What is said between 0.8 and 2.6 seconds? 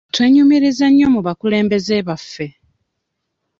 nnyo mu bakulembeze baffe.